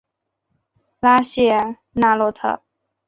[0.99, 2.63] 拉谢纳洛特。